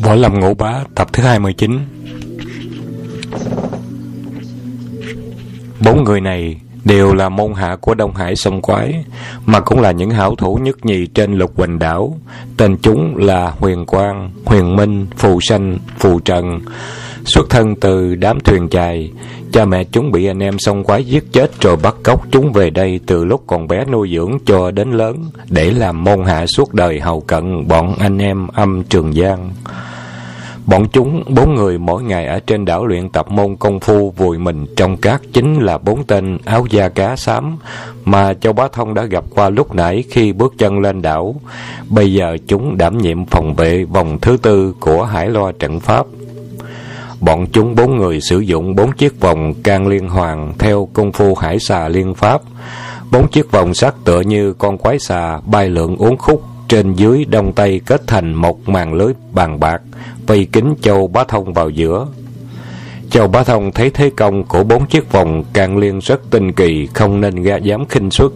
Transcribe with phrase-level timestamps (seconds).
[0.00, 1.78] Võ Lâm Ngũ Bá tập thứ 29
[5.84, 9.04] Bốn người này đều là môn hạ của Đông Hải sông Quái,
[9.46, 12.18] mà cũng là những hảo thủ nhất nhì trên lục quỳnh đảo.
[12.56, 16.60] Tên chúng là Huyền Quang, Huyền Minh, Phù Sanh, Phù Trần,
[17.24, 19.12] xuất thân từ đám thuyền chài.
[19.56, 22.70] Cha mẹ chúng bị anh em sông Quái giết chết rồi bắt cóc chúng về
[22.70, 25.16] đây từ lúc còn bé nuôi dưỡng cho đến lớn,
[25.48, 29.50] để làm môn hạ suốt đời hầu cận bọn anh em âm Trường Giang.
[30.66, 34.38] Bọn chúng, bốn người mỗi ngày ở trên đảo luyện tập môn công phu vùi
[34.38, 37.56] mình trong cát chính là bốn tên áo da cá xám
[38.04, 41.34] mà Châu Bá Thông đã gặp qua lúc nãy khi bước chân lên đảo.
[41.88, 46.06] Bây giờ chúng đảm nhiệm phòng vệ vòng thứ tư của Hải Loa trận pháp.
[47.26, 51.34] Bọn chúng bốn người sử dụng bốn chiếc vòng can liên hoàng theo công phu
[51.34, 52.40] hải xà liên pháp.
[53.10, 57.24] Bốn chiếc vòng sắt tựa như con quái xà bay lượn uốn khúc trên dưới
[57.24, 59.82] đông tây kết thành một màn lưới bàn bạc,
[60.26, 62.06] vây kính châu bá thông vào giữa
[63.10, 66.88] châu bá thông thấy thế công của bốn chiếc vòng càng liên rất tinh kỳ,
[66.94, 68.30] không nên ga dám khinh suất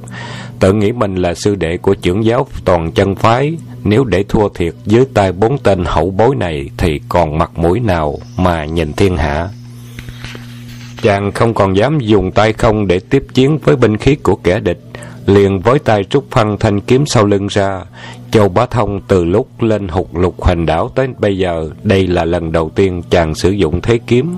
[0.60, 3.56] tự nghĩ mình là sư đệ của trưởng giáo toàn chân phái.
[3.84, 7.80] Nếu để thua thiệt dưới tay bốn tên hậu bối này thì còn mặt mũi
[7.80, 9.48] nào mà nhìn thiên hạ?
[11.02, 14.60] Chàng không còn dám dùng tay không để tiếp chiến với binh khí của kẻ
[14.60, 14.80] địch.
[15.26, 17.80] Liền với tay rút phăng thanh kiếm sau lưng ra,
[18.30, 22.24] châu bá thông từ lúc lên hụt lục hoành đảo tới bây giờ, đây là
[22.24, 24.36] lần đầu tiên chàng sử dụng thế kiếm.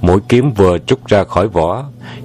[0.00, 1.84] Mũi kiếm vừa trút ra khỏi vỏ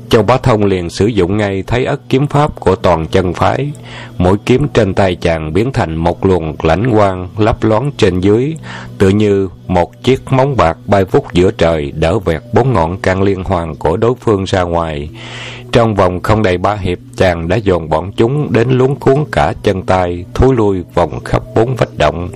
[0.09, 3.71] châu bá thông liền sử dụng ngay thấy ất kiếm pháp của toàn chân phái
[4.17, 8.55] mỗi kiếm trên tay chàng biến thành một luồng lãnh quang lấp loáng trên dưới
[8.97, 13.21] tựa như một chiếc móng bạc bay vút giữa trời đỡ vẹt bốn ngọn can
[13.21, 15.09] liên hoàn của đối phương ra ngoài
[15.75, 19.53] trong vòng không đầy ba hiệp, chàng đã dồn bọn chúng đến luống cuốn cả
[19.63, 22.29] chân tay, thối lui vòng khắp bốn vách động.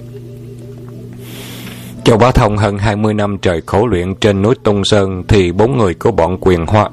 [2.03, 5.51] Châu Bá Thông hơn hai mươi năm trời khổ luyện trên núi Tung Sơn thì
[5.51, 6.89] bốn người của bọn quyền hoa,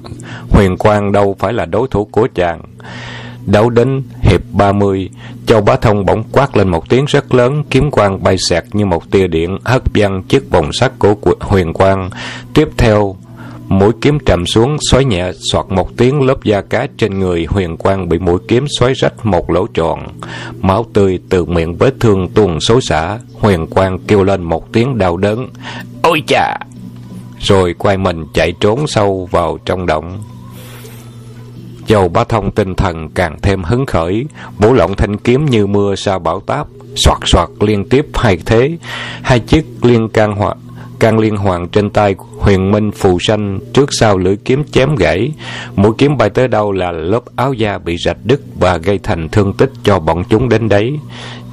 [0.50, 2.60] huyền quang đâu phải là đối thủ của chàng.
[3.47, 5.10] Đấu đến hiệp ba mươi
[5.47, 8.86] Châu Bá Thông bỗng quát lên một tiếng rất lớn, kiếm quang bay xẹt như
[8.86, 12.10] một tia điện, hất văng chiếc vòng sắt của huyền quang.
[12.54, 13.16] Tiếp theo,
[13.69, 17.77] mũi kiếm trầm xuống xoáy nhẹ soạt một tiếng lớp da cá trên người huyền
[17.77, 20.06] quang bị mũi kiếm xoáy rách một lỗ tròn.
[20.60, 24.99] Máu tươi từ miệng vết thương tuôn xối xả huyền quang kêu lên một tiếng
[24.99, 25.49] đau đớn.
[26.03, 26.59] Ôi chà!
[27.41, 30.22] Rồi quay mình chạy trốn sâu vào trong động.
[31.87, 34.25] Châu bá thông tinh thần càng thêm hứng khởi,
[34.59, 36.66] bổ lộng thanh kiếm như mưa sa bão táp,
[36.97, 38.77] soạt soạt liên tiếp hai thế,
[39.22, 40.56] hai chiếc liên can hoạt
[41.00, 45.32] can liên hoàng trên tay huyền minh phù sanh trước sau lưỡi kiếm chém gãy.
[45.76, 49.28] Mũi kiếm bay tới đâu là lớp áo da bị rạch đứt và gây thành
[49.28, 50.98] thương tích cho bọn chúng đến đấy.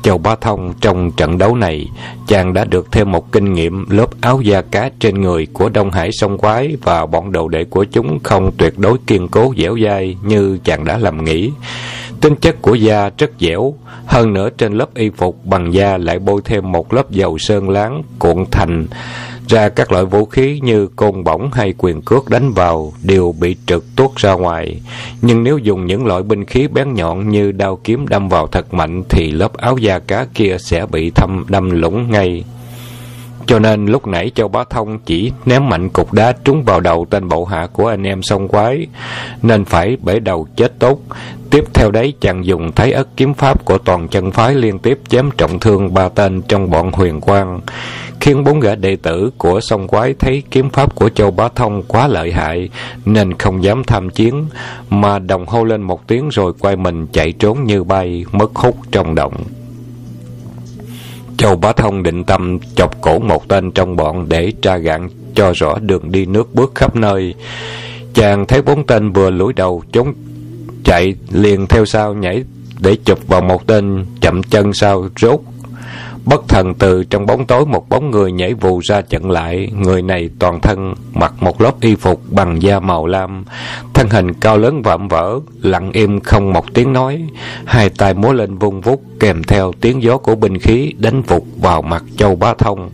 [0.03, 1.87] Châu Bá Thông trong trận đấu này,
[2.27, 5.91] chàng đã được thêm một kinh nghiệm lớp áo da cá trên người của Đông
[5.91, 9.75] Hải sông quái và bọn đầu đệ của chúng không tuyệt đối kiên cố dẻo
[9.85, 11.51] dai như chàng đã làm nghĩ.
[12.21, 13.73] Tính chất của da rất dẻo,
[14.05, 17.69] hơn nữa trên lớp y phục bằng da lại bôi thêm một lớp dầu sơn
[17.69, 18.87] láng cuộn thành
[19.53, 23.55] ra các loại vũ khí như côn bổng hay quyền cước đánh vào đều bị
[23.65, 24.81] trượt tuốt ra ngoài.
[25.21, 28.73] Nhưng nếu dùng những loại binh khí bén nhọn như đao kiếm đâm vào thật
[28.73, 32.43] mạnh thì lớp áo da cá kia sẽ bị thâm đâm lũng ngay.
[33.45, 37.07] Cho nên lúc nãy Châu Bá Thông chỉ ném mạnh cục đá trúng vào đầu
[37.09, 38.87] tên bộ hạ của anh em sông quái,
[39.41, 40.99] nên phải bể đầu chết tốt.
[41.49, 44.99] Tiếp theo đấy chàng dùng thấy ất kiếm pháp của toàn chân phái liên tiếp
[45.07, 47.61] chém trọng thương ba tên trong bọn huyền quang
[48.23, 51.83] khiến bốn gã đệ tử của sông quái thấy kiếm pháp của châu bá thông
[51.83, 52.69] quá lợi hại
[53.05, 54.45] nên không dám tham chiến
[54.89, 58.77] mà đồng hô lên một tiếng rồi quay mình chạy trốn như bay mất hút
[58.91, 59.33] trong động
[61.37, 65.51] châu bá thông định tâm chọc cổ một tên trong bọn để tra gạn cho
[65.55, 67.33] rõ đường đi nước bước khắp nơi.
[68.13, 70.13] Chàng thấy bốn tên vừa lủi đầu trốn
[70.83, 72.43] chạy liền theo sau nhảy
[72.79, 75.39] để chụp vào một tên chậm chân sau, rốt
[76.25, 79.71] Bất thần từ trong bóng tối một bóng người nhảy vù ra chặn lại.
[79.77, 83.45] Người này toàn thân mặc một lớp y phục bằng da màu lam.
[83.93, 87.23] Thân hình cao lớn vạm vỡ, lặng im không một tiếng nói.
[87.65, 91.43] Hai tay múa lên vung vút kèm theo tiếng gió của binh khí đánh vụt
[91.61, 92.89] vào mặt châu bá thông.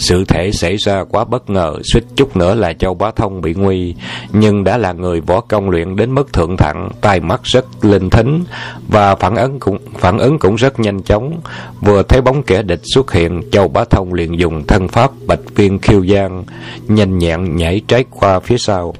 [0.00, 3.54] Sự thể xảy ra quá bất ngờ, suýt chút nữa là Châu Bá Thông bị
[3.54, 3.94] nguy,
[4.32, 8.10] nhưng đã là người võ công luyện đến mức thượng thặng, tai mắt rất linh
[8.10, 8.44] thính
[8.88, 11.40] và phản ứng cũng phản ứng cũng rất nhanh chóng.
[11.80, 15.54] Vừa thấy bóng kẻ địch xuất hiện, Châu Bá Thông liền dùng thân pháp bạch
[15.54, 16.44] viên khiêu giang,
[16.88, 18.94] nhanh nhẹn nhảy trái qua phía sau.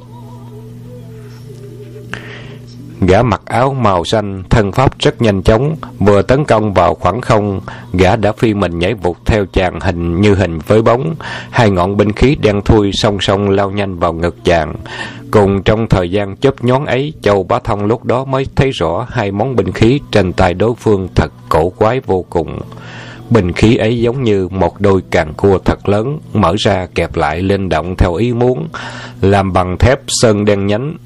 [3.00, 7.20] Gã mặc áo màu xanh, thân pháp rất nhanh chóng, vừa tấn công vào khoảng
[7.20, 7.60] không,
[7.92, 11.14] gã đã phi mình nhảy vụt theo chàng hình như hình với bóng.
[11.50, 14.74] Hai ngọn binh khí đen thui song song lao nhanh vào ngực chàng.
[15.30, 19.06] Cùng trong thời gian chớp nhón ấy, Châu Bá Thông lúc đó mới thấy rõ
[19.10, 22.60] hai món binh khí trên tay đối phương thật cổ quái vô cùng.
[23.30, 27.42] Bình khí ấy giống như một đôi càng cua thật lớn, mở ra kẹp lại
[27.42, 28.68] lên động theo ý muốn,
[29.20, 30.96] làm bằng thép sơn đen nhánh.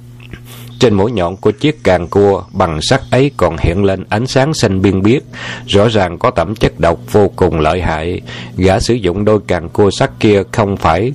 [0.79, 4.55] Trên mũi nhọn của chiếc càng cua bằng sắt ấy còn hiện lên ánh sáng
[4.55, 5.23] xanh biên biếc,
[5.67, 8.21] rõ ràng có tẩm chất độc vô cùng lợi hại.
[8.56, 11.12] Gã sử dụng đôi càng cua sắt kia không phải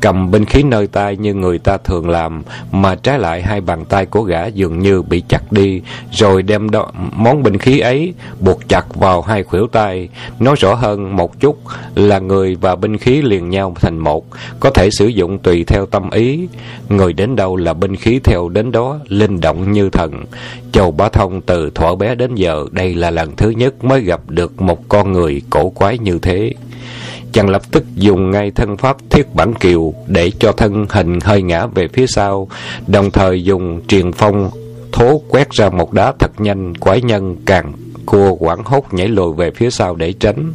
[0.00, 2.42] cầm binh khí nơi tay như người ta thường làm,
[2.72, 5.82] mà trái lại hai bàn tay của gã dường như bị chặt đi,
[6.12, 10.08] rồi đem đó, món binh khí ấy buộc chặt vào hai khuỷu tay.
[10.40, 11.58] Nói rõ hơn một chút
[11.94, 14.26] là người và binh khí liền nhau thành một,
[14.60, 16.48] có thể sử dụng tùy theo tâm ý.
[16.88, 20.24] Người đến đâu là binh khí theo đến đó, linh động như thần.
[20.72, 24.20] Châu Bá Thông từ thuở bé đến giờ, đây là lần thứ nhất mới gặp
[24.28, 26.52] được một con người cổ quái như thế
[27.32, 31.42] chàng lập tức dùng ngay thân pháp thiết bản kiều để cho thân hình hơi
[31.42, 32.48] ngã về phía sau,
[32.86, 34.50] đồng thời dùng truyền phong
[34.92, 37.72] thố quét ra một đá thật nhanh, quái nhân càng
[38.06, 40.52] cua quảng hốt nhảy lùi về phía sau để tránh.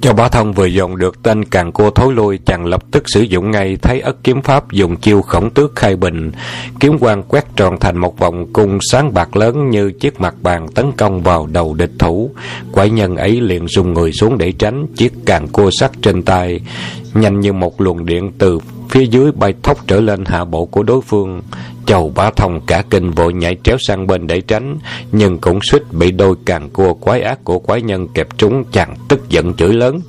[0.00, 3.20] Châu bá thông vừa dồn được tên càng cô thối lui, chàng lập tức sử
[3.20, 6.32] dụng ngay thấy ất kiếm pháp dùng chiêu khổng tước khai bình.
[6.80, 10.66] Kiếm quang quét tròn thành một vòng cung sáng bạc lớn như chiếc mặt bàn
[10.74, 12.30] tấn công vào đầu địch thủ.
[12.72, 16.60] Quái nhân ấy liền dùng người xuống để tránh chiếc càng cô sắt trên tay,
[17.14, 18.58] nhanh như một luồng điện từ
[18.96, 21.42] phía dưới bay thốc trở lên hạ bộ của đối phương.
[21.86, 24.78] Chầu bá thông cả kinh vội nhảy tréo sang bên để tránh,
[25.12, 28.94] nhưng cũng suýt bị đôi càng cua quái ác của quái nhân kẹp trúng chàng
[29.08, 30.00] tức giận chửi lớn.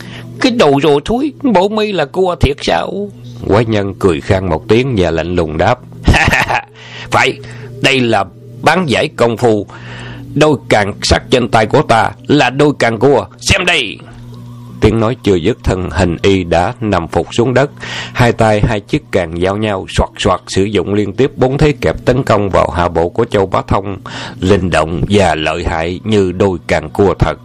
[0.42, 3.10] Cái đồ rồ thúi, bộ mi là cua thiệt sao?
[3.48, 5.80] Quái nhân cười khang một tiếng và lạnh lùng đáp.
[7.12, 7.40] Phải,
[7.82, 8.26] đây là
[8.62, 9.68] bán giải công phu.
[10.36, 13.26] Đôi càng sắt trên tay của ta là đôi càng cua.
[13.40, 13.98] Xem đây!
[14.82, 17.72] Tiếng nói chưa dứt thân hình y đã nằm phục xuống đất.
[18.14, 21.72] Hai tay hai chiếc càng giao nhau soạt soạt sử dụng liên tiếp bốn thế
[21.82, 23.98] kẹp tấn công vào hạ bộ của Châu Bá Thông.
[24.40, 27.38] Linh động và lợi hại như đôi càng cua thật.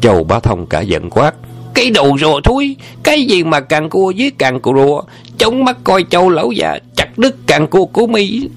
[0.00, 1.34] Châu Bá Thông cả giận quát.
[1.74, 5.02] Cái đồ rùa thúi, cái gì mà càng cua với càng cua rùa,
[5.38, 8.48] chống mắt coi châu lão già, chặt đứt càng cua của mi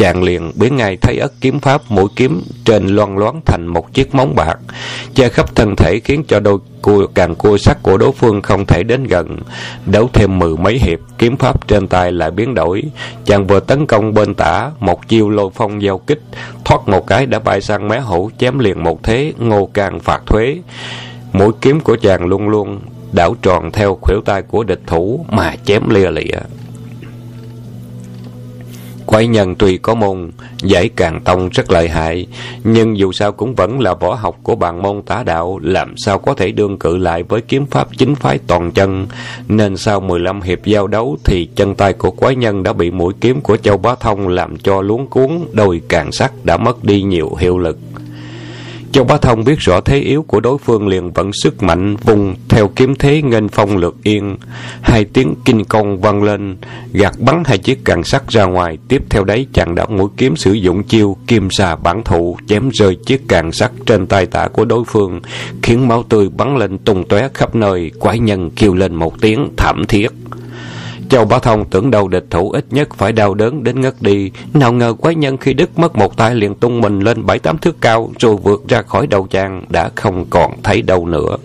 [0.00, 3.94] chàng liền biến ngay thấy ất kiếm pháp mũi kiếm trên loan loáng thành một
[3.94, 4.58] chiếc móng bạc,
[5.14, 8.66] che khắp thân thể khiến cho đôi cua, càng cua sắt của đối phương không
[8.66, 9.38] thể đến gần.
[9.86, 12.82] Đấu thêm mười mấy hiệp, kiếm pháp trên tay lại biến đổi.
[13.24, 16.22] Chàng vừa tấn công bên tả, một chiêu lôi phong giao kích,
[16.64, 20.22] thoát một cái đã bay sang mé hữu chém liền một thế, ngô càng phạt
[20.26, 20.56] thuế.
[21.32, 22.80] Mũi kiếm của chàng luôn luôn
[23.12, 26.38] đảo tròn theo khuỷu tay của địch thủ mà chém lia lịa.
[29.10, 30.30] Quái nhân tuy có môn
[30.62, 32.26] giải càng tông rất lợi hại,
[32.64, 36.18] nhưng dù sao cũng vẫn là võ học của bàn môn tả đạo, làm sao
[36.18, 39.06] có thể đương cự lại với kiếm pháp chính phái toàn chân.
[39.48, 43.12] Nên sau 15 hiệp giao đấu thì chân tay của quái nhân đã bị mũi
[43.20, 47.02] kiếm của Châu Bá Thông làm cho luống cuốn, đôi càng sắt đã mất đi
[47.02, 47.78] nhiều hiệu lực.
[48.92, 52.34] Châu Bá Thông biết rõ thế yếu của đối phương liền vận sức mạnh vùng
[52.48, 54.36] theo kiếm thế nghênh phong lược yên.
[54.80, 56.56] Hai tiếng kinh công vang lên,
[56.92, 58.78] gạt bắn hai chiếc càng sắt ra ngoài.
[58.88, 62.68] Tiếp theo đấy chàng đã mũi kiếm sử dụng chiêu kim xà bản thụ chém
[62.68, 65.20] rơi chiếc càng sắt trên tay tả của đối phương,
[65.62, 67.90] khiến máu tươi bắn lên tung tóe khắp nơi.
[67.98, 70.08] Quái nhân kêu lên một tiếng thảm thiết.
[71.10, 74.30] Châu Bá Thông tưởng đầu địch thủ ít nhất phải đau đớn đến ngất đi.
[74.54, 77.58] Nào ngờ quái nhân khi đứt mất một tay liền tung mình lên bảy tám
[77.58, 81.36] thước cao rồi vượt ra khỏi đầu chàng đã không còn thấy đâu nữa.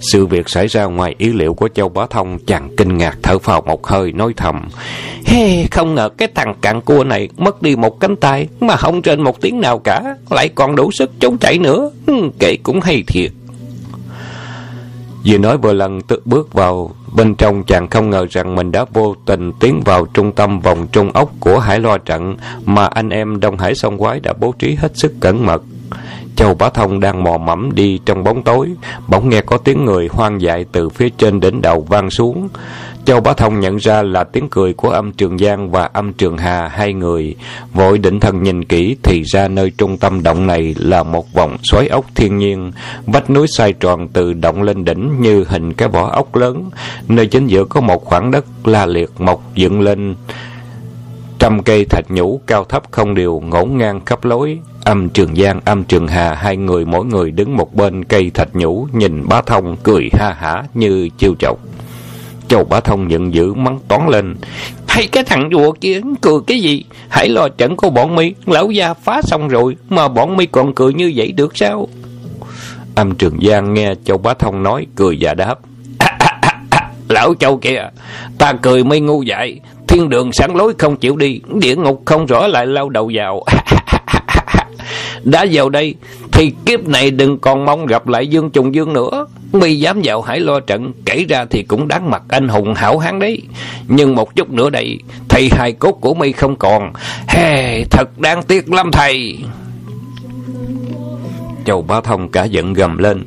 [0.00, 3.38] Sự việc xảy ra ngoài ý liệu của Châu Bá Thông chàng kinh ngạc thở
[3.38, 4.68] phào một hơi nói thầm.
[5.24, 9.02] Hey, không ngờ cái thằng cạn cua này mất đi một cánh tay mà không
[9.02, 11.90] trên một tiếng nào cả, lại còn đủ sức chống chạy nữa.
[12.38, 13.30] Kệ cũng hay thiệt.
[15.26, 18.84] Vừa nói vừa lần tự bước vào bên trong chàng không ngờ rằng mình đã
[18.92, 23.08] vô tình tiến vào trung tâm vòng trung ốc của hải loa trận mà anh
[23.08, 25.62] em Đông Hải sông quái đã bố trí hết sức cẩn mật.
[26.36, 28.70] Châu Bá Thông đang mò mẫm đi trong bóng tối,
[29.08, 32.48] bỗng nghe có tiếng người hoang dại từ phía trên đỉnh đầu vang xuống.
[33.04, 36.38] Châu Bá Thông nhận ra là tiếng cười của âm Trường Giang và âm Trường
[36.38, 37.34] Hà hai người.
[37.72, 41.56] Vội định thần nhìn kỹ thì ra nơi trung tâm động này là một vòng
[41.62, 42.72] xoáy ốc thiên nhiên.
[43.06, 46.70] Vách núi xoay tròn từ động lên đỉnh như hình cái vỏ ốc lớn.
[47.08, 50.14] Nơi chính giữa có một khoảng đất la liệt mọc dựng lên.
[51.38, 54.58] Trăm cây thạch nhũ cao thấp không đều ngổn ngang khắp lối.
[54.84, 58.56] Âm Trường Giang, âm Trường Hà hai người mỗi người đứng một bên cây thạch
[58.56, 61.58] nhũ nhìn Bá Thông cười ha hả như chiêu chọc.
[62.48, 64.36] Châu Bá Thông giận dữ mắng toán lên.
[64.88, 66.84] Hay cái thằng rùa kia cười cái gì?
[67.08, 70.74] Hãy lo trận của bọn mi lão gia phá xong rồi, mà bọn mi còn
[70.74, 71.88] cười như vậy được sao?
[72.94, 75.54] Âm Trường Giang nghe Châu Bá Thông nói, cười và đáp.
[77.08, 77.88] Lão Châu kìa,
[78.38, 82.26] ta cười mi ngu dại, thiên đường sáng lối không chịu đi, địa ngục không
[82.26, 83.44] rõ lại lao đầu vào.
[85.24, 85.94] Đã vào đây,
[86.32, 89.26] thì kiếp này đừng còn mong gặp lại Dương Trùng Dương nữa.
[89.52, 92.98] Mi dám vào hải lo trận, kể ra thì cũng đáng mặt anh hùng hảo
[92.98, 93.42] hán đấy.
[93.88, 96.92] Nhưng một chút nữa đây, thầy hài cốt của mi không còn.
[97.28, 99.38] Hè, thật đáng tiếc lắm thầy.
[101.64, 103.24] Châu Bá Thông cả giận gầm lên.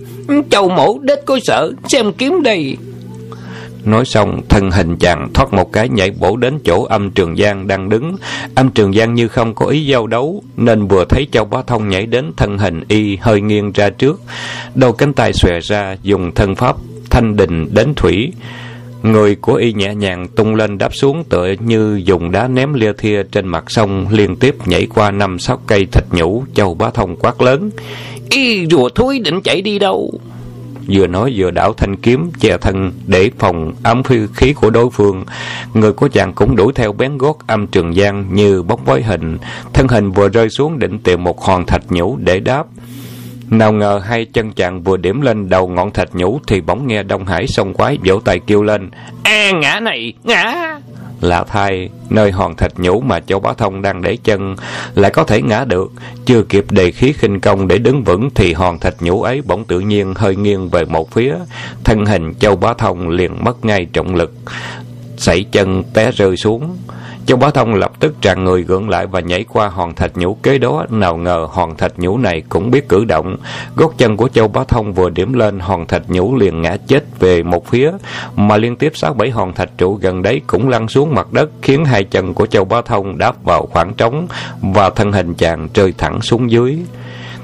[0.49, 2.77] Châu mổ đết có sợ, xem kiếm đây.
[3.87, 7.67] Nói xong, thân hình chàng thoát một cái nhảy bổ đến chỗ âm Trường Giang
[7.67, 8.15] đang đứng.
[8.55, 11.89] Âm Trường Giang như không có ý giao đấu, nên vừa thấy Châu Bá Thông
[11.89, 14.21] nhảy đến thân hình y hơi nghiêng ra trước.
[14.75, 16.75] Đầu cánh tay xòe ra, dùng thân pháp
[17.09, 18.33] thanh đình đến thủy.
[19.03, 22.93] Người của y nhẹ nhàng tung lên đáp xuống tựa như dùng đá ném lia
[22.97, 26.89] thia trên mặt sông liên tiếp nhảy qua năm sáu cây thịt nhũ, Châu Bá
[26.89, 27.69] Thông quát lớn.
[28.29, 30.11] Y rùa thúi định chạy đi đâu?
[30.87, 34.89] Vừa nói vừa đảo thanh kiếm che thân để phòng ám phi khí của đối
[34.89, 35.25] phương.
[35.73, 39.37] Người của chàng cũng đuổi theo bén gót âm trường giang như bóng vói hình.
[39.73, 42.63] Thân hình vừa rơi xuống định tìm một hòn thạch nhũ để đáp
[43.49, 47.03] nào ngờ hai chân chàng vừa điểm lên đầu ngọn thạch nhũ thì bỗng nghe
[47.03, 48.89] đông hải sông quái vỗ tay kêu lên.
[49.23, 50.79] A ngã này ngã!
[51.21, 54.55] Lạ thay nơi hòn thạch nhũ mà châu bá thông đang để chân
[54.95, 55.91] lại có thể ngã được.
[56.25, 59.65] Chưa kịp đề khí khinh công để đứng vững thì hòn thạch nhũ ấy bỗng
[59.65, 61.35] tự nhiên hơi nghiêng về một phía.
[61.83, 64.33] Thân hình châu bá thông liền mất ngay trọng lực.
[65.17, 66.77] Sảy chân té rơi xuống
[67.27, 70.33] Châu Bá Thông lập tức tràn người gượng lại và nhảy qua hòn thạch nhũ
[70.33, 73.37] kế đó, nào ngờ hòn thạch nhũ này cũng biết cử động.
[73.75, 77.03] Gót chân của Châu Bá Thông vừa điểm lên, hòn thạch nhũ liền ngã chết
[77.19, 77.91] về một phía,
[78.35, 81.49] mà liên tiếp sáu bảy hòn thạch trụ gần đấy cũng lăn xuống mặt đất,
[81.61, 84.27] khiến hai chân của Châu Bá Thông đáp vào khoảng trống
[84.61, 86.77] và thân hình chàng rơi thẳng xuống dưới.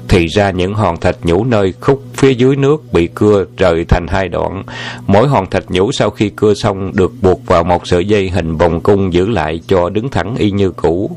[0.08, 4.06] Thì ra những hòn thạch nhũ nơi khúc phía dưới nước bị cưa rời thành
[4.08, 4.62] hai đoạn.
[5.06, 8.56] Mỗi hòn thạch nhũ sau khi cưa xong được buộc vào một sợi dây hình
[8.56, 11.10] vòng cung giữ lại cho đứng thẳng y như cũ.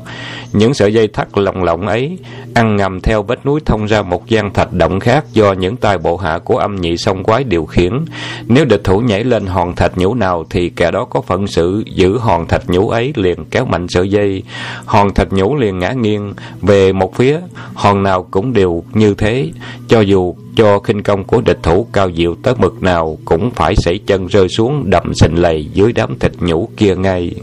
[0.52, 2.18] Những sợi dây thắt lồng lộng ấy
[2.54, 5.98] ăn ngầm theo vách núi thông ra một gian thạch động khác do những tay
[5.98, 8.04] bộ hạ của âm nhị sông quái điều khiển.
[8.46, 11.84] Nếu địch thủ nhảy lên hòn thạch nhũ nào thì kẻ đó có phận sự
[11.94, 14.42] giữ hòn thạch nhũ ấy liền kéo mạnh sợi dây.
[14.84, 17.40] Hòn thạch nhũ liền ngã nghiêng về một phía,
[17.74, 19.50] hòn nào cũng đều như thế,
[19.88, 23.74] cho dù cho khinh công của địch thủ cao diệu tới mực nào cũng phải
[23.76, 27.34] sẩy chân rơi xuống đầm sình lầy dưới đám thịt nhũ kia ngay.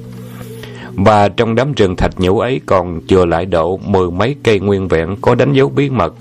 [0.98, 4.88] Và trong đám rừng thạch nhũ ấy còn chừa lại độ mười mấy cây nguyên
[4.88, 6.13] vẹn có đánh dấu bí mật.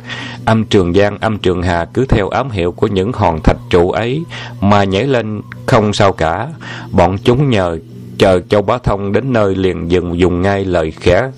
[0.44, 3.90] Âm Trường Giang, âm Trường Hà cứ theo ám hiệu của những hòn thạch trụ
[3.90, 4.25] ấy
[4.61, 6.49] mà nhảy lên không sao cả.
[6.90, 7.78] Bọn chúng nhờ
[8.18, 11.30] chờ Châu Bá Thông đến nơi liền dừng dùng ngay lời khẽ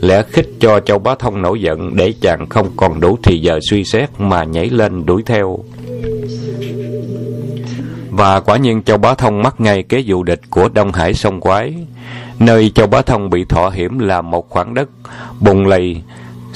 [0.00, 3.58] lẽ khích cho Châu Bá Thông nổi giận để chàng không còn đủ thì giờ
[3.70, 5.58] suy xét mà nhảy lên đuổi theo.
[8.10, 11.40] Và quả nhiên Châu Bá Thông mắc ngay kế dụ địch của Đông Hải sông
[11.40, 11.74] Quái.
[12.38, 14.88] Nơi Châu Bá Thông bị thọ hiểm là một khoảng đất
[15.40, 16.02] bùng lầy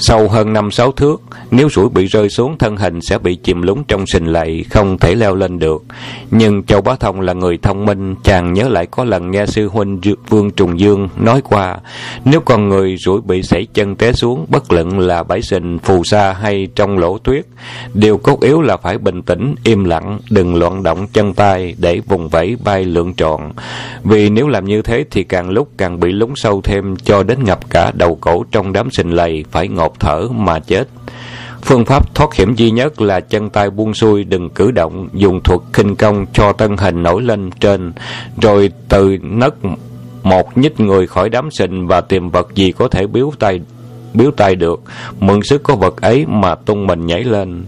[0.01, 3.61] Sâu hơn năm sáu thước, nếu sủi bị rơi xuống thân hình sẽ bị chìm
[3.61, 5.83] lúng trong sình lầy, không thể leo lên được.
[6.31, 9.67] Nhưng Châu Bá Thông là người thông minh, chàng nhớ lại có lần nghe sư
[9.67, 11.77] huynh Vương Trùng Dương nói qua,
[12.25, 16.03] nếu con người rủi bị sảy chân té xuống, bất luận là bãi sình, phù
[16.03, 17.45] sa hay trong lỗ tuyết,
[17.93, 22.01] điều cốt yếu là phải bình tĩnh, im lặng, đừng loạn động chân tay để
[22.07, 23.51] vùng vẫy bay lượn tròn.
[24.03, 27.43] Vì nếu làm như thế thì càng lúc càng bị lúng sâu thêm cho đến
[27.43, 30.87] ngập cả đầu cổ trong đám sình lầy phải ngột ngột thở mà chết.
[31.61, 35.41] Phương pháp thoát hiểm duy nhất là chân tay buông xuôi đừng cử động, dùng
[35.43, 37.93] thuật khinh công cho thân hình nổi lên trên,
[38.41, 39.55] rồi từ nấc
[40.23, 43.61] một nhích người khỏi đám sình và tìm vật gì có thể biếu tay
[44.13, 44.81] biếu tay được,
[45.19, 47.65] mượn sức có vật ấy mà tung mình nhảy lên.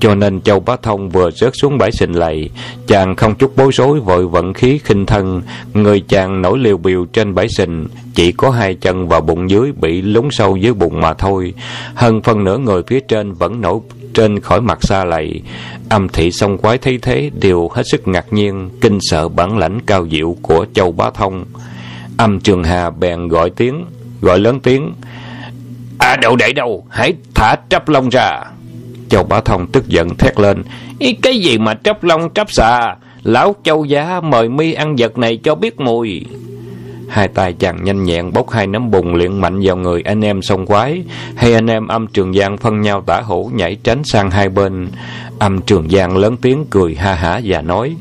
[0.00, 2.50] Cho nên Châu Bá Thông vừa rớt xuống bãi sình lầy,
[2.86, 5.42] chàng không chút bối rối vội vận khí khinh thân,
[5.74, 9.72] người chàng nổi liều biều trên bãi sình, chỉ có hai chân và bụng dưới
[9.72, 11.54] bị lún sâu dưới bụng mà thôi.
[11.94, 13.78] Hơn phân nửa người phía trên vẫn nổi
[14.14, 15.42] trên khỏi mặt xa lầy.
[15.88, 19.80] Âm thị song quái thấy thế đều hết sức ngạc nhiên, kinh sợ bản lãnh
[19.86, 21.44] cao diệu của Châu Bá Thông.
[22.16, 23.84] Âm Trường Hà bèn gọi tiếng,
[24.20, 24.92] gọi lớn tiếng,
[26.12, 26.84] À đậu để đâu.
[26.90, 28.40] Hãy thả trắp lông ra.
[29.08, 30.62] Châu Bá Thông tức giận thét lên.
[30.98, 32.96] Ý, cái gì mà trắp lông trắp xà?
[33.22, 36.24] Lão châu giá mời mi ăn vật này cho biết mùi.
[37.08, 40.42] Hai tay chàng nhanh nhẹn bốc hai nắm bùn luyện mạnh vào người anh em
[40.42, 41.02] sông quái.
[41.36, 44.88] Hay anh em âm trường giang phân nhau tả hữu nhảy tránh sang hai bên.
[45.38, 47.96] Âm trường giang lớn tiếng cười ha hả và nói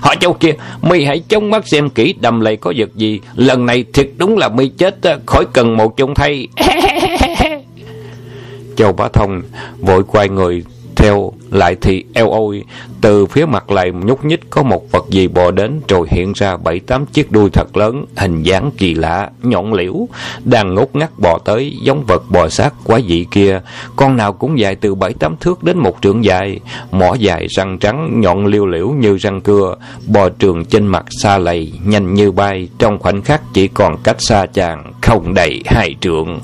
[0.00, 0.52] Họ châu kia,
[0.82, 3.20] mi hãy chống mắt xem kỹ đầm lầy có vật gì.
[3.34, 6.48] Lần này thiệt đúng là mi chết khỏi cần một chung thay.
[8.76, 9.42] Châu Bá Thông
[9.78, 10.64] vội quay người
[10.98, 12.64] theo lại thì eo ôi,
[13.00, 16.56] từ phía mặt lại nhúc nhích có một vật gì bò đến rồi hiện ra
[16.56, 20.08] bảy tám chiếc đuôi thật lớn, hình dáng kỳ lạ nhọn liễu,
[20.44, 23.60] đang ngốt ngắt bò tới giống vật bò sát quá dị kia.
[23.96, 27.78] Con nào cũng dài từ bảy tám thước đến một trượng dài, mỏ dài răng
[27.78, 29.76] trắng, nhọn liêu liễu như răng cưa.
[30.06, 34.16] Bò trường trên mặt xa lầy, nhanh như bay, trong khoảnh khắc chỉ còn cách
[34.22, 36.40] xa chàng không đầy hai trượng.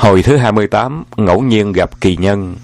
[0.00, 2.56] Hồi thứ 28, ngẫu nhiên gặp kỳ nhân.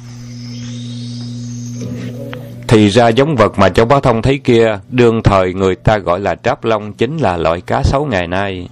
[2.69, 6.21] Thì ra giống vật mà châu Bá Thông thấy kia, đương thời người ta gọi
[6.21, 8.69] là tráp long chính là loại cá sấu ngày nay.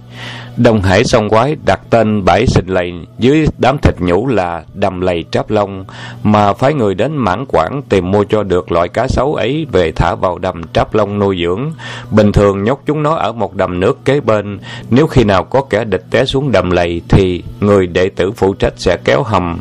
[0.57, 5.01] Đông Hải sông quái đặt tên bãi xình lầy dưới đám thịt nhũ là đầm
[5.01, 5.85] lầy tráp long,
[6.23, 9.91] mà phái người đến mãn quảng tìm mua cho được loại cá sấu ấy về
[9.91, 11.71] thả vào đầm tráp long nuôi dưỡng.
[12.11, 14.59] Bình thường nhốt chúng nó ở một đầm nước kế bên,
[14.89, 18.53] nếu khi nào có kẻ địch té xuống đầm lầy thì người đệ tử phụ
[18.53, 19.59] trách sẽ kéo hầm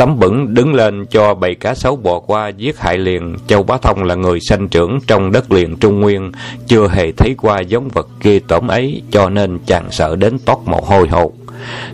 [0.00, 3.36] tấm bẩn đứng lên cho bầy cá sấu bò qua giết hại liền.
[3.46, 6.32] Châu bá thông là người sanh trưởng trong đất liền trung nguyên,
[6.66, 10.58] chưa hề thấy qua giống vật kia tổm ấy, cho nên chàng sợ đến toát
[10.64, 11.32] mồ hôi hột.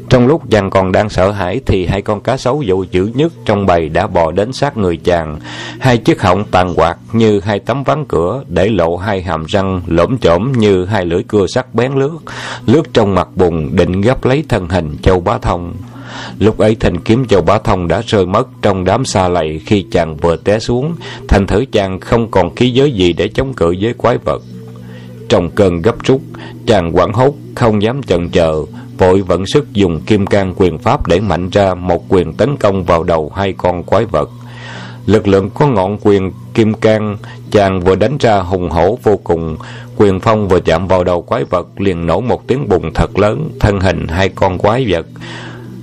[0.08, 3.32] Trong lúc chàng còn đang sợ hãi thì hai con cá sấu dụ dữ nhất
[3.44, 5.38] trong bầy đã bò đến sát người chàng.
[5.80, 9.80] Hai chiếc họng tàn quạt như hai tấm ván cửa để lộ hai hàm răng
[9.86, 12.18] lõm chổm như hai lưỡi cưa sắc bén lướt.
[12.66, 15.74] Lướt trong mặt bùn định gấp lấy thân hình châu bá thông.
[16.38, 19.86] Lúc ấy thanh kiếm châu bá thông đã rơi mất trong đám xa lầy khi
[19.90, 20.94] chàng vừa té xuống,
[21.28, 24.42] thành thử chàng không còn khí giới gì để chống cự với quái vật.
[25.28, 26.20] Trong cơn gấp rút,
[26.66, 28.64] chàng quảng hốt, không dám chần chờ,
[28.98, 32.84] vội vận sức dùng kim can quyền pháp để mạnh ra một quyền tấn công
[32.84, 34.30] vào đầu hai con quái vật.
[35.06, 37.16] Lực lượng có ngọn quyền kim can,
[37.50, 39.56] chàng vừa đánh ra hùng hổ vô cùng,
[39.96, 43.50] quyền phong vừa chạm vào đầu quái vật liền nổ một tiếng bùng thật lớn,
[43.60, 45.06] thân hình hai con quái vật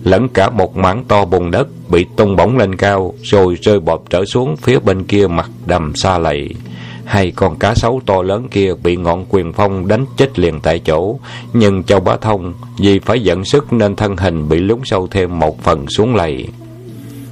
[0.04, 4.02] lẫn cả một mảng to bùn đất bị tung bổng lên cao, rồi rơi bọt
[4.10, 6.50] trở xuống phía bên kia mặt đầm xa lầy.
[7.06, 10.80] Hai con cá sấu to lớn kia bị ngọn quyền phong đánh chết liền tại
[10.80, 11.20] chỗ.
[11.54, 15.40] Nhưng châu bá thông vì phải dẫn sức nên thân hình bị lún sâu thêm
[15.40, 16.48] một phần xuống lầy.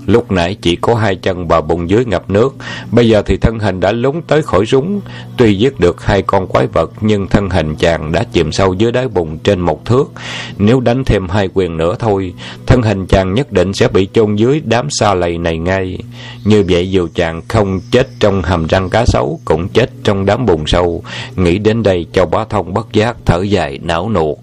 [0.06, 2.56] Lúc nãy chỉ có hai chân và bụng dưới ngập nước,
[2.92, 5.02] bây giờ thì thân hình đã lún tới khỏi rúng.
[5.38, 8.92] Tuy giết được hai con quái vật, nhưng thân hình chàng đã chìm sâu dưới
[8.92, 10.12] đáy bùn trên một thước.
[10.58, 12.34] Nếu đánh thêm hai quyền nữa thôi,
[12.68, 15.98] thân hình chàng nhất định sẽ bị chôn dưới đám sa lầy này ngay.
[16.46, 20.46] Như vậy dù chàng không chết trong hầm răng cá sấu, cũng chết trong đám
[20.46, 21.04] bùn sâu.
[21.36, 24.38] Nghĩ đến đây, Châu Bá Thông bất giác thở dài não nuột.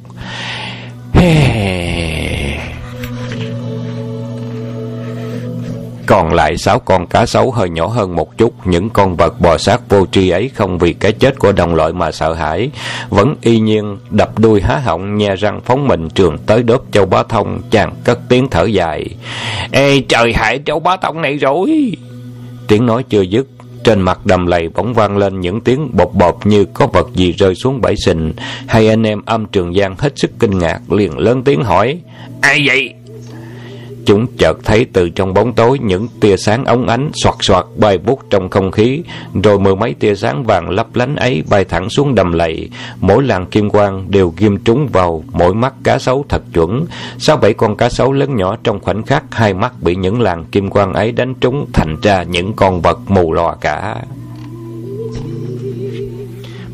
[6.08, 9.58] Còn lại sáu con cá sấu hơi nhỏ hơn một chút, những con vật bò
[9.58, 12.70] sát vô tri ấy không vì cái chết của đồng loại mà sợ hãi,
[13.08, 17.06] vẫn y nhiên đập đuôi há họng nhe răng phóng mình trường tới đốt châu
[17.06, 19.04] bá thông, chàng cất tiếng thở dài.
[19.72, 21.92] Ê trời hại châu bá thông này rồi!
[22.68, 23.46] Tiếng nói chưa dứt,
[23.84, 27.32] trên mặt đầm lầy bỗng vang lên những tiếng bột bột như có vật gì
[27.32, 28.32] rơi xuống bãi sình.
[28.66, 31.98] Hai anh em âm trường giang hết sức kinh ngạc, liền lớn tiếng hỏi.
[32.40, 32.94] Ai vậy?
[34.08, 37.98] Chúng chợt thấy từ trong bóng tối những tia sáng ống ánh soạt soạt bay
[37.98, 39.02] bút trong không khí,
[39.42, 42.68] rồi mười mấy tia sáng vàng lấp lánh ấy bay thẳng xuống đầm lầy.
[43.00, 46.86] Mỗi làn kim quang đều ghim trúng vào mỗi mắt cá sấu thật chuẩn.
[47.18, 50.44] Sáu bảy con cá sấu lớn nhỏ trong khoảnh khắc, hai mắt bị những làn
[50.44, 53.96] kim quang ấy đánh trúng thành ra những con vật mù lòa cả.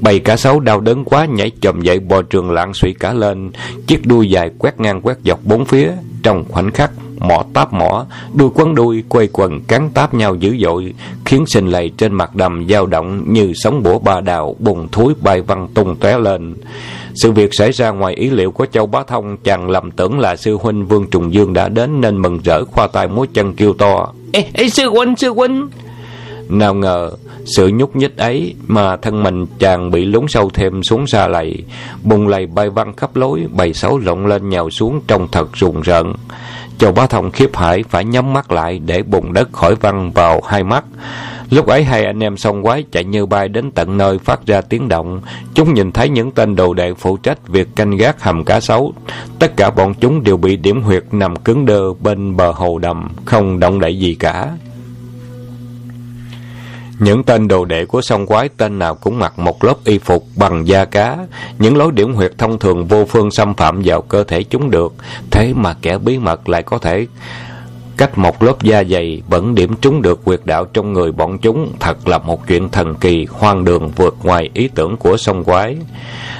[0.00, 3.50] Bầy cá sấu đau đớn quá nhảy chồm dậy bò trường lạng suy cả lên,
[3.86, 5.92] chiếc đuôi dài quét ngang quét dọc bốn phía.
[6.22, 6.90] Trong khoảnh khắc,
[7.28, 11.66] mỏ táp mỏ, đuôi quấn đuôi quay quần cắn táp nhau dữ dội, khiến sinh
[11.66, 15.68] lầy trên mặt đầm dao động như sóng bủa ba đào, bùng thúi bay văng
[15.74, 16.54] tung tóe lên.
[17.14, 20.36] Sự việc xảy ra ngoài ý liệu của Châu Bá Thông, chàng lầm tưởng là
[20.36, 23.72] sư huynh Vương Trùng Dương đã đến nên mừng rỡ khoa tay múa chân kêu
[23.72, 24.12] to.
[24.32, 25.68] Ê, ê sư huynh, sư huynh!
[26.48, 27.10] Nào ngờ,
[27.44, 31.64] sự nhúc nhích ấy mà thân mình chàng bị lún sâu thêm xuống xa lầy,
[32.02, 35.80] bùng lầy bay văng khắp lối, bầy sấu lộn lên nhào xuống trông thật rùng
[35.80, 36.12] rợn.
[36.78, 40.40] Châu Bá Thông khiếp hải phải nhắm mắt lại để bùn đất khỏi văng vào
[40.46, 40.84] hai mắt.
[41.50, 44.60] Lúc ấy hai anh em song quái chạy như bay đến tận nơi phát ra
[44.60, 45.20] tiếng động.
[45.54, 48.92] Chúng nhìn thấy những tên đồ đệ phụ trách việc canh gác hầm cá sấu.
[49.38, 53.08] Tất cả bọn chúng đều bị điểm huyệt nằm cứng đơ bên bờ hồ đầm,
[53.24, 54.48] không động đậy gì cả.
[56.98, 60.26] Những tên đồ đệ của sông quái tên nào cũng mặc một lớp y phục
[60.36, 61.18] bằng da cá,
[61.58, 64.94] những lối điểm huyệt thông thường vô phương xâm phạm vào cơ thể chúng được,
[65.30, 67.06] thế mà kẻ bí mật lại có thể
[67.96, 71.72] cách một lớp da dày vẫn điểm trúng được quyệt đạo trong người bọn chúng
[71.80, 75.76] thật là một chuyện thần kỳ, hoang đường vượt ngoài ý tưởng của sông quái.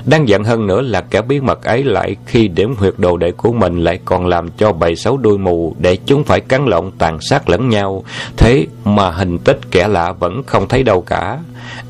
[0.05, 3.33] Đáng giận hơn nữa là kẻ bí mật ấy lại khi điểm huyệt đồ đệ
[3.33, 6.91] của mình lại còn làm cho bầy xấu đuôi mù để chúng phải cắn lộn
[6.99, 8.05] tàn sát lẫn nhau.
[8.37, 11.39] Thế mà hình tích kẻ lạ vẫn không thấy đâu cả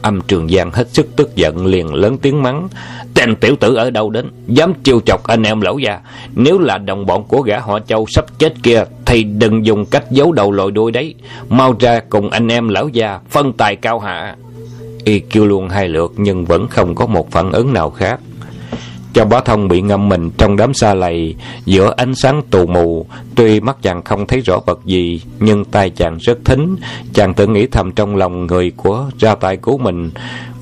[0.05, 2.69] âm trường giang hết sức tức giận, liền lớn tiếng mắng,
[3.14, 4.31] tên tiểu tử ở đâu đến?
[4.47, 6.01] Dám chiêu chọc anh em lão già.
[6.35, 10.05] Nếu là đồng bọn của gã họ châu sắp chết kia, thì đừng dùng cách
[10.11, 11.14] giấu đầu lội đuôi đấy.
[11.49, 14.37] Mau ra cùng anh em lão già, phân tài cao hạ.
[15.05, 18.21] Y kêu luôn hai lượt, nhưng vẫn không có một phản ứng nào khác
[19.14, 23.07] cho bá thông bị ngâm mình trong đám xa lầy giữa ánh sáng tù mù.
[23.35, 26.77] Tuy mắt chàng không thấy rõ vật gì, nhưng tai chàng rất thính.
[27.12, 30.11] Chàng tự nghĩ thầm trong lòng người của ra tay cứu mình.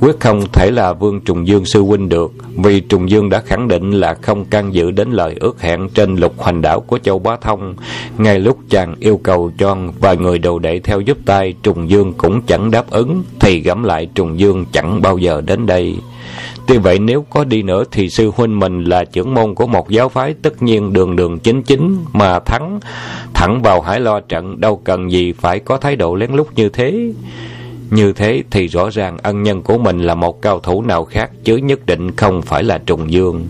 [0.00, 3.68] Quyết không thể là vương trùng dương sư huynh được, vì trùng dương đã khẳng
[3.68, 7.18] định là không can dự đến lời ước hẹn trên lục hoành đảo của châu
[7.18, 7.74] bá thông.
[8.18, 12.12] Ngay lúc chàng yêu cầu cho vài người đầu đệ theo giúp tay trùng dương
[12.12, 15.96] cũng chẳng đáp ứng, thì gẫm lại trùng dương chẳng bao giờ đến đây.
[16.66, 19.90] Tuy vậy, nếu có đi nữa thì sư huynh mình là trưởng môn của một
[19.90, 22.80] giáo phái, tất nhiên đường đường chính chính mà thắng,
[23.34, 26.68] thẳng vào hải lo trận, đâu cần gì phải có thái độ lén lút như
[26.68, 27.12] thế.
[27.90, 31.30] Như thế thì rõ ràng ân nhân của mình là một cao thủ nào khác,
[31.44, 33.46] chứ nhất định không phải là trùng dương.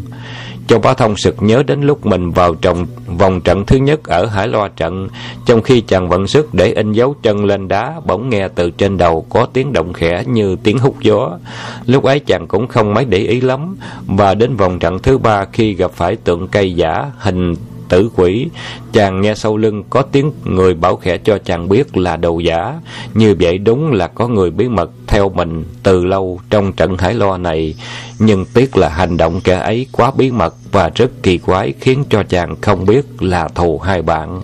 [0.67, 4.27] Châu Bá Thông sực nhớ đến lúc mình vào trong vòng trận thứ nhất ở
[4.27, 5.09] Hải Loa trận,
[5.47, 8.99] trong khi chàng vận sức để in dấu chân lên đá, bỗng nghe từ trên
[8.99, 11.39] đầu có tiếng động khẽ như tiếng hút gió.
[11.87, 15.45] Lúc ấy chàng cũng không mấy để ý lắm, và đến vòng trận thứ ba
[15.53, 17.55] khi gặp phải tượng cây giả hình
[17.93, 18.49] tử quỷ.
[18.93, 22.81] Chàng nghe sau lưng có tiếng người bảo khẽ cho chàng biết là đầu giả.
[23.15, 27.15] Như vậy đúng là có người bí mật theo mình từ lâu trong trận hải
[27.15, 27.75] lo này.
[28.19, 32.05] Nhưng tiếc là hành động kẻ ấy quá bí mật và rất kỳ quái khiến
[32.11, 34.41] cho chàng không biết là thù hai bạn.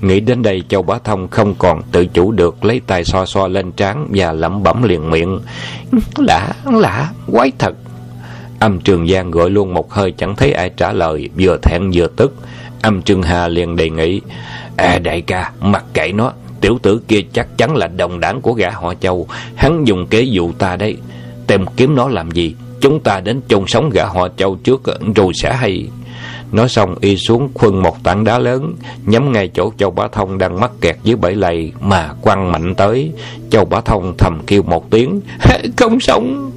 [0.00, 3.48] Nghĩ đến đây, châu bá thông không còn tự chủ được lấy tay xoa xoa
[3.48, 5.40] lên trán và lẩm bẩm liền miệng.
[6.16, 7.74] Lạ lạ, quái thật.
[8.62, 12.06] Âm Trường Giang gọi luôn một hơi chẳng thấy ai trả lời, vừa thẹn vừa
[12.16, 12.34] tức.
[12.82, 14.20] Âm Trường Hà liền đề nghị,
[14.76, 18.52] À đại ca, mặc kệ nó, tiểu tử kia chắc chắn là đồng đảng của
[18.52, 20.96] gã họ châu, hắn dùng kế dụ ta đấy.
[21.46, 22.54] Tìm kiếm nó làm gì?
[22.80, 24.82] Chúng ta đến chôn sống gã họ châu trước
[25.16, 25.88] rồi sẽ hay.
[26.52, 28.74] Nói xong y xuống khuân một tảng đá lớn,
[29.06, 32.74] nhắm ngay chỗ Châu Bá Thông đang mắc kẹt dưới bẫy lầy mà quăng mạnh
[32.74, 33.12] tới.
[33.50, 35.20] Châu Bá Thông thầm kêu một tiếng,
[35.76, 36.51] không sống.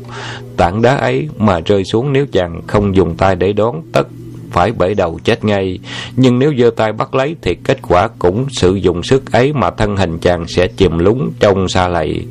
[0.58, 4.08] Tảng đá ấy mà rơi xuống nếu chàng không dùng tay để đón, tất
[4.56, 5.80] phải bể đầu chết ngay.
[6.16, 9.70] Nhưng nếu giơ tay bắt lấy thì kết quả cũng sử dụng sức ấy mà
[9.72, 12.26] thân hình chàng sẽ chìm lún trong xa lầy.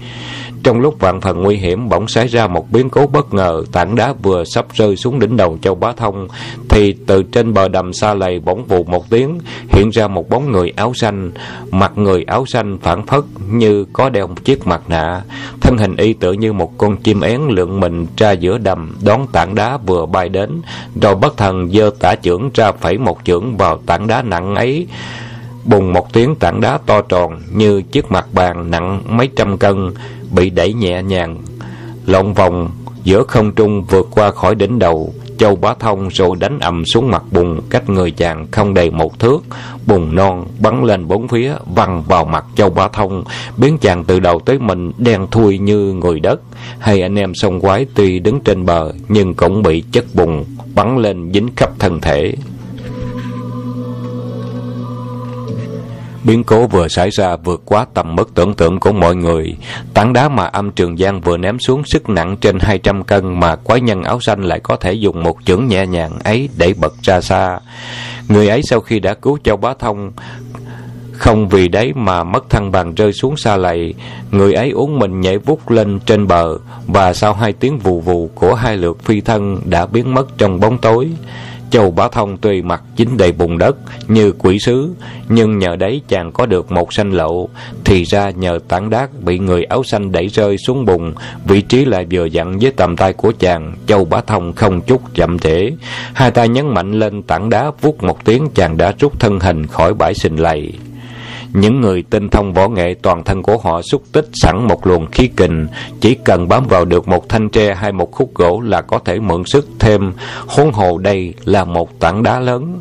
[0.64, 3.96] Trong lúc vạn phần nguy hiểm bỗng xảy ra một biến cố bất ngờ, tảng
[3.96, 6.29] đá vừa sắp rơi xuống đỉnh đầu Châu Bá Thông,
[6.68, 10.53] thì từ trên bờ đầm xa lầy bỗng vù một tiếng, hiện ra một bóng
[10.53, 11.33] người áo xanh,
[11.70, 15.22] mặt người áo xanh phản phất như có đeo một chiếc mặt nạ.
[15.61, 19.27] Thân hình y tựa như một con chim én lượn mình ra giữa đầm, đón
[19.33, 20.61] tảng đá vừa bay đến,
[21.03, 24.87] rồi bất thần giơ tả chưởng ra phẩy một chưởng vào tảng đá nặng ấy.
[25.64, 29.94] Bùng một tiếng tảng đá to tròn như chiếc mặt bàn nặng mấy trăm cân,
[30.31, 31.42] bị đẩy nhẹ nhàng.
[32.07, 32.70] Lộn vòng
[33.05, 37.11] giữa không trung vượt qua khỏi đỉnh đầu châu bá thông rồi đánh ầm xuống
[37.11, 39.44] mặt bùn cách người chàng không đầy một thước.
[39.87, 43.24] Bùn non bắn lên bốn phía văng vào mặt châu bá thông.
[43.57, 46.40] Biến chàng từ đầu tới mình đen thui như người đất.
[46.79, 50.98] Hai anh em sông quái tuy đứng trên bờ nhưng cũng bị chất bùn bắn
[50.98, 52.35] lên dính khắp thân thể.
[56.24, 59.56] Biến cố vừa xảy ra vượt quá tầm mức tưởng tượng của mọi người.
[59.94, 63.56] Tảng đá mà âm trường giang vừa ném xuống sức nặng trên 200 cân mà
[63.56, 66.92] quái nhân áo xanh lại có thể dùng một chưởng nhẹ nhàng ấy để bật
[67.02, 67.58] ra xa.
[68.28, 70.12] Người ấy sau khi đã cứu Châu Bá Thông,
[71.12, 73.94] không vì đấy mà mất thăng bằng rơi xuống xa lầy,
[74.30, 78.30] người ấy uống mình nhảy vút lên trên bờ và sau hai tiếng vù vù
[78.34, 81.10] của hai lượt phi thân đã biến mất trong bóng tối.
[81.70, 83.77] Châu Bá Thông tuy mặt chính đầy bùn đất
[84.09, 84.94] như quỷ sứ,
[85.29, 87.48] nhưng nhờ đấy chàng có được một sanh lộ.
[87.85, 91.85] Thì ra nhờ tảng đá bị người áo xanh đẩy rơi xuống bùn, vị trí
[91.85, 93.74] lại vừa dặn với tầm tay của chàng.
[93.87, 95.70] Châu Bá Thông không chút chậm trễ.
[96.12, 99.66] Hai tay nhấn mạnh lên tảng đá vút một tiếng chàng đã rút thân hình
[99.66, 100.72] khỏi bãi xình lầy.
[101.55, 105.07] Những người tinh thông võ nghệ toàn thân của họ xúc tích sẵn một luồng
[105.07, 105.67] khí kình,
[106.01, 109.21] chỉ cần bám vào được một thanh tre hay một khúc gỗ là có thể
[109.21, 110.12] mượn sức thêm,
[110.47, 112.81] huống hồ đây là một tảng đá lớn.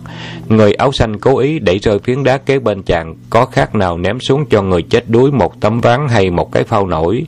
[0.50, 3.98] Người áo xanh cố ý đẩy rơi phiến đá kế bên chàng, có khác nào
[3.98, 7.26] ném xuống cho người chết đuối một tấm ván hay một cái phao nổi.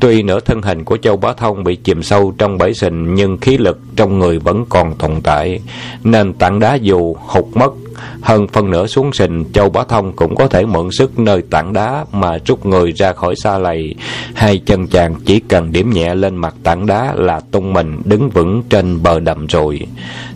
[0.00, 3.38] Tuy nửa thân hình của Châu Bá Thông bị chìm sâu trong bẫy sình nhưng
[3.38, 5.60] khí lực trong người vẫn còn tồn tại,
[6.04, 7.72] nên tảng đá dù hụt mất
[8.20, 11.72] hơn phần nửa xuống sình, Châu Bá Thông cũng có thể mượn sức nơi tảng
[11.72, 13.94] đá mà rút người ra khỏi xa lầy.
[14.34, 18.30] Hai chân chàng chỉ cần điểm nhẹ lên mặt tảng đá là tung mình đứng
[18.30, 19.80] vững trên bờ đầm rồi.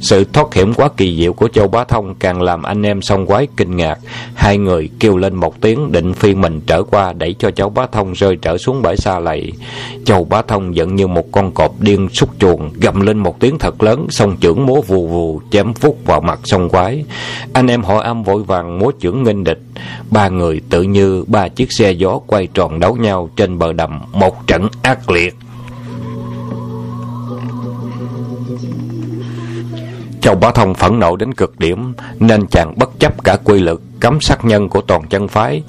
[0.00, 3.26] Sự thoát hiểm quá kỳ diệu của Châu Bá Thông càng làm anh em song
[3.26, 3.98] quái kinh ngạc.
[4.34, 7.86] Hai người kêu lên một tiếng định phi mình trở qua đẩy cho Châu Bá
[7.86, 9.52] Thông rơi trở xuống bãi xa lầy.
[10.04, 13.58] Châu Bá Thông giận như một con cọp điên xúc chuồng, gầm lên một tiếng
[13.58, 17.04] thật lớn, song trưởng múa vù vù chém phút vào mặt song quái.
[17.52, 19.60] Anh em họ âm vội vàng múa chưởng nghênh địch.
[20.10, 24.00] Ba người tự như ba chiếc xe gió quay tròn đấu nhau trên bờ đầm,
[24.12, 25.36] một trận ác liệt.
[30.20, 33.82] Châu Bá Thông phẫn nộ đến cực điểm, nên chàng bất chấp cả quy lực,
[34.00, 35.62] cấm sát nhân của toàn chân phái.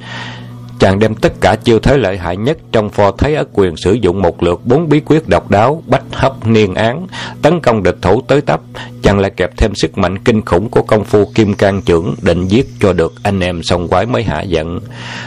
[0.84, 3.94] Chàng đem tất cả chiêu thế lợi hại nhất trong pho thấy ất quyền sử
[3.94, 7.08] dụng một lượt bốn bí quyết độc đáo, bách hấp niên án,
[7.42, 8.62] tấn công địch thủ tới tấp,
[9.02, 12.48] chàng lại kẹp thêm sức mạnh kinh khủng của công phu kim can trưởng định
[12.48, 14.80] giết cho được anh em song quái mới hạ giận.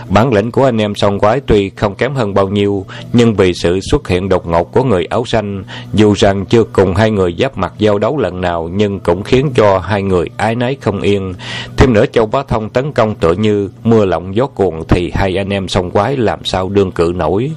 [0.09, 3.53] Bản lĩnh của anh em song quái tuy không kém hơn bao nhiêu, nhưng vì
[3.55, 7.37] sự xuất hiện đột ngột của người áo xanh, dù rằng chưa cùng hai người
[7.38, 11.01] giáp mặt giao đấu lần nào nhưng cũng khiến cho hai người ái nấy không
[11.01, 11.35] yên.
[11.77, 15.37] Thêm nữa Châu Bá Thông tấn công tựa như mưa lộng gió cuồng thì hai
[15.37, 17.50] anh anh em song quái làm sao đương cự nổi.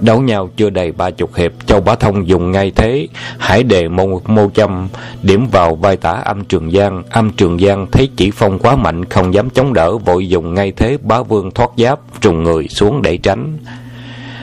[0.00, 3.88] Đấu nhau chưa đầy ba chục hiệp, Châu Bá Thông dùng ngay thế, hải đề
[3.88, 4.88] mô, mô châm,
[5.22, 7.02] điểm vào vai tả âm Trường Giang.
[7.10, 10.72] Âm Trường Giang thấy chỉ phong quá mạnh, không dám chống đỡ, vội dùng ngay
[10.76, 13.58] thế bá vương thoát giáp, trùng người xuống để tránh.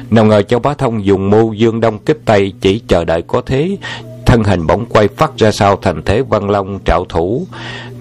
[0.09, 3.41] Nào ngờ Châu Bá Thông dùng mưu dương đông kích tay chỉ chờ đợi có
[3.45, 3.77] thế,
[4.25, 7.47] thân hình bỗng quay phát ra sau thành thế văn long trạo thủ.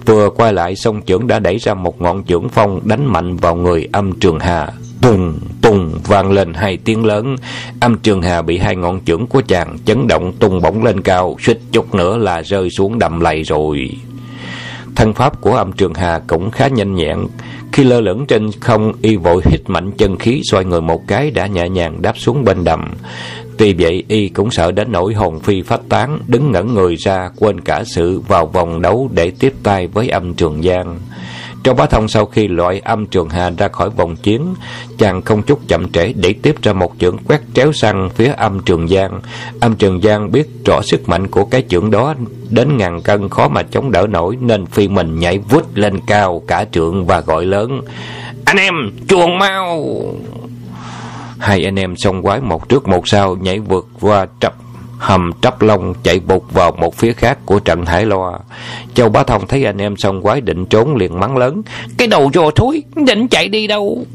[0.05, 3.55] Vừa quay lại song trưởng đã đẩy ra một ngọn trưởng phong đánh mạnh vào
[3.55, 4.67] người âm Trường Hà.
[5.01, 7.35] Tùng, tùng vang lên hai tiếng lớn.
[7.79, 11.35] Âm Trường Hà bị hai ngọn trưởng của chàng chấn động tung bổng lên cao,
[11.39, 13.89] suýt chút nữa là rơi xuống đầm lầy rồi.
[14.95, 17.17] Thân pháp của âm Trường Hà cũng khá nhanh nhẹn.
[17.71, 21.31] Khi lơ lửng trên không, y vội hít mạnh chân khí xoay người một cái
[21.31, 22.93] đã nhẹ nhàng đáp xuống bên đầm.
[23.57, 27.29] Tuy vậy, y cũng sợ đến nỗi hồn phi phách tán, đứng ngẩn người ra,
[27.39, 30.99] quên cả sự vào vòng đấu để tiếp tay với âm Trường Giang.
[31.63, 34.55] Trong bá thông sau khi loại âm trường hà ra khỏi vòng chiến,
[34.97, 38.59] chàng không chút chậm trễ để tiếp ra một chưởng quét tréo sang phía âm
[38.59, 39.21] trường giang.
[39.59, 42.13] Âm trường giang biết rõ sức mạnh của cái chưởng đó
[42.49, 46.43] đến ngàn cân khó mà chống đỡ nổi nên phi mình nhảy vút lên cao
[46.47, 47.81] cả trượng và gọi lớn.
[48.45, 48.73] Anh em,
[49.07, 49.85] chuồng mau!
[51.39, 54.60] Hai anh em song quái một trước một sau nhảy vượt qua trập
[55.01, 58.39] hầm trắp lông chạy bột vào một phía khác của trận hải loa.
[58.93, 61.61] Châu Bá Thông thấy anh em xong quái định trốn liền mắng lớn.
[61.97, 64.05] Cái đầu rồ thối định chạy đi đâu?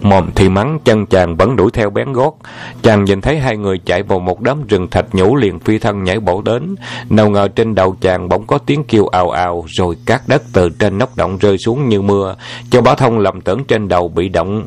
[0.00, 2.36] Mồm thì mắng, chân chàng vẫn đuổi theo bén gót.
[2.82, 6.04] Chàng nhìn thấy hai người chạy vào một đám rừng thạch nhũ liền phi thân
[6.04, 6.74] nhảy bổ đến.
[7.10, 10.68] Nào ngờ trên đầu chàng bỗng có tiếng kêu ào ào, rồi cát đất từ
[10.78, 12.36] trên nóc động rơi xuống như mưa.
[12.70, 14.66] Châu Bá Thông lầm tưởng trên đầu bị động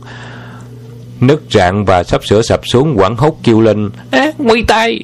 [1.21, 4.99] nứt rạn và sắp sửa sập xuống quảng hốt kêu lên á nguy tai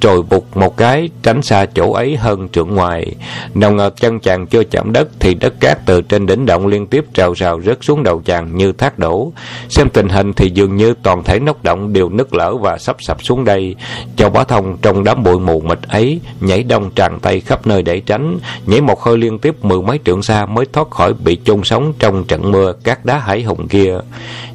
[0.00, 3.14] rồi bụt một cái tránh xa chỗ ấy hơn trượng ngoài.
[3.54, 6.86] Nào ngờ chân chàng chưa chạm đất thì đất cát từ trên đỉnh động liên
[6.86, 9.32] tiếp trào rào rớt xuống đầu chàng như thác đổ.
[9.68, 12.96] Xem tình hình thì dường như toàn thể nóc động đều nứt lở và sắp
[13.00, 13.74] sập xuống đây.
[14.16, 17.82] Cho bá thông trong đám bụi mù mịt ấy nhảy đông tràn tay khắp nơi
[17.82, 18.38] để tránh.
[18.66, 21.92] Nhảy một hơi liên tiếp mười mấy trượng xa mới thoát khỏi bị chôn sống
[21.98, 23.98] trong trận mưa cát đá hải hùng kia.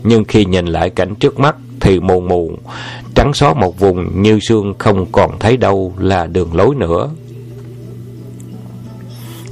[0.04, 2.52] Nhưng khi nhìn lại cảnh trước mắt thì mù mù
[3.16, 7.10] trắng xóa một vùng như xương không còn thấy đâu là đường lối nữa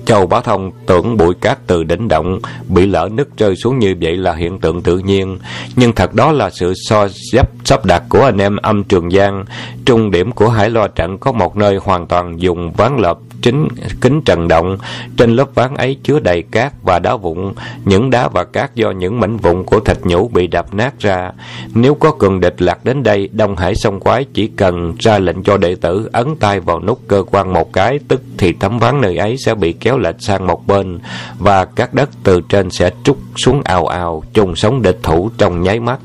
[0.05, 3.95] Châu Bá Thông tưởng bụi cát từ đỉnh động bị lỡ nứt rơi xuống như
[4.01, 5.37] vậy là hiện tượng tự nhiên,
[5.75, 9.45] nhưng thật đó là sự so dấp sắp đặt của anh em âm Trường Giang.
[9.85, 13.67] Trung điểm của Hải Loa trận có một nơi hoàn toàn dùng ván lợp chính
[14.01, 14.77] kính trần động,
[15.17, 17.53] trên lớp ván ấy chứa đầy cát và đá vụn,
[17.85, 21.31] những đá và cát do những mảnh vụn của thạch nhũ bị đập nát ra.
[21.73, 25.43] Nếu có cường địch lạc đến đây, Đông Hải sông quái chỉ cần ra lệnh
[25.43, 29.01] cho đệ tử ấn tay vào nút cơ quan một cái, tức thì tấm ván
[29.01, 30.99] nơi ấy sẽ bị kéo lệch sang một bên
[31.39, 35.61] và các đất từ trên sẽ trút xuống ào ào, chung sống địch thủ trong
[35.61, 35.99] nháy mắt.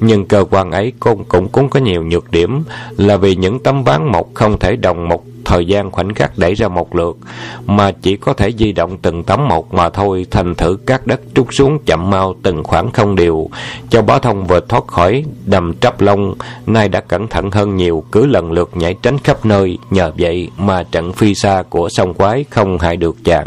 [0.00, 2.64] Nhưng cơ quan ấy cũng cũng cũng có nhiều nhược điểm
[2.96, 6.54] là vì những tấm ván một không thể đồng một thời gian khoảnh khắc đẩy
[6.54, 7.18] ra một lượt,
[7.66, 11.20] mà chỉ có thể di động từng tấm một mà thôi, thành thử các đất
[11.34, 13.48] trút xuống chậm mau từng khoảng không đều.
[13.90, 16.34] cho Bá Thông vừa thoát khỏi đầm trắp lông,
[16.66, 20.50] nay đã cẩn thận hơn nhiều, cứ lần lượt nhảy tránh khắp nơi, nhờ vậy
[20.56, 23.46] mà trận phi xa của sông quái không hại được chàng.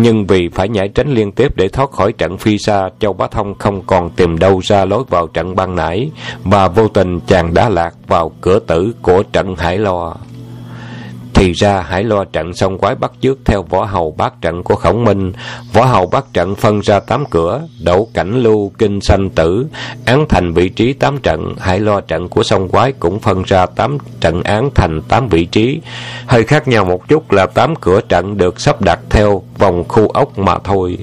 [0.00, 3.26] Nhưng vì phải nhảy tránh liên tiếp để thoát khỏi trận phi xa, Châu Bá
[3.26, 6.10] Thông không còn tìm đâu ra lối vào trận ban nãy,
[6.44, 10.14] và vô tình chàng đã lạc vào cửa tử của trận Hải Lo.
[11.38, 14.74] Thì ra Hải Lo trận sông quái bắt trước theo võ hầu bát trận của
[14.74, 15.32] Khổng Minh.
[15.72, 19.66] Võ hầu bát trận phân ra tám cửa, đậu cảnh lưu, kinh sanh tử,
[20.04, 21.54] án thành vị trí tám trận.
[21.58, 25.44] Hải Lo trận của sông quái cũng phân ra tám trận án thành tám vị
[25.44, 25.80] trí.
[26.26, 30.08] Hơi khác nhau một chút là tám cửa trận được sắp đặt theo vòng khu
[30.08, 30.98] ốc mà thôi.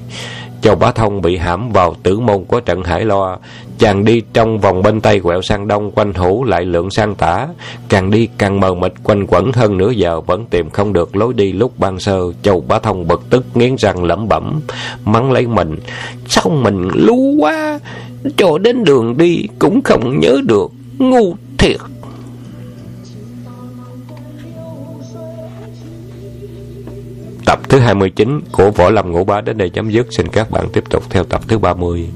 [0.65, 3.37] Châu Bá Thông bị hãm vào tử môn của trận Hải Lo.
[3.77, 7.47] Chàng đi trong vòng bên tay quẹo sang đông quanh hữu lại lượng sang tả.
[7.89, 11.33] Càng đi càng mờ mịt quanh quẩn hơn nửa giờ vẫn tìm không được lối
[11.33, 12.19] đi lúc ban sơ.
[12.41, 14.61] Châu Bá Thông bực tức nghiến răng lẩm bẩm,
[15.05, 15.75] mắng lấy mình.
[16.27, 17.79] Sao mình lú quá,
[18.37, 21.77] cho đến đường đi cũng không nhớ được, ngu thiệt.
[27.45, 30.07] Tập thứ 29 của Võ Lâm Ngũ Bá đến đây chấm dứt.
[30.09, 32.09] Xin các bạn tiếp tục theo tập thứ 30.